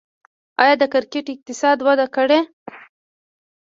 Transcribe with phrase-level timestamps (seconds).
[0.63, 2.39] آیا د کرکټ اقتصاد وده کړې؟